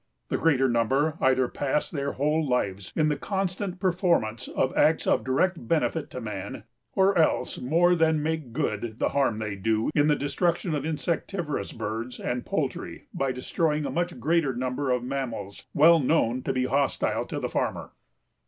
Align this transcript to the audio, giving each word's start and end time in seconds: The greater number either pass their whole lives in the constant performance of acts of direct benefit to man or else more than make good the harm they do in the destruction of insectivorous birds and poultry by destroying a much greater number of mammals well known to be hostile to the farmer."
The 0.29 0.37
greater 0.37 0.67
number 0.67 1.15
either 1.21 1.47
pass 1.47 1.91
their 1.91 2.13
whole 2.13 2.43
lives 2.43 2.91
in 2.95 3.09
the 3.09 3.15
constant 3.15 3.79
performance 3.79 4.47
of 4.47 4.75
acts 4.75 5.05
of 5.05 5.23
direct 5.23 5.67
benefit 5.67 6.09
to 6.09 6.19
man 6.19 6.63
or 6.95 7.15
else 7.15 7.59
more 7.59 7.93
than 7.93 8.23
make 8.23 8.51
good 8.51 8.97
the 8.97 9.09
harm 9.09 9.37
they 9.37 9.55
do 9.55 9.91
in 9.93 10.07
the 10.07 10.15
destruction 10.15 10.73
of 10.73 10.83
insectivorous 10.85 11.71
birds 11.71 12.19
and 12.19 12.47
poultry 12.47 13.09
by 13.13 13.31
destroying 13.31 13.85
a 13.85 13.91
much 13.91 14.19
greater 14.19 14.55
number 14.55 14.89
of 14.89 15.03
mammals 15.03 15.65
well 15.71 15.99
known 15.99 16.41
to 16.41 16.51
be 16.51 16.65
hostile 16.65 17.25
to 17.27 17.39
the 17.39 17.47
farmer." 17.47 17.91